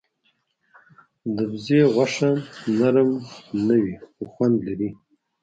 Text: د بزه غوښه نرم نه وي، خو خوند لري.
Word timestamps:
د 1.35 1.37
بزه 1.51 1.79
غوښه 1.93 2.29
نرم 2.79 3.11
نه 3.67 3.75
وي، 3.83 3.95
خو 4.13 4.23
خوند 4.33 4.57
لري. 4.67 4.89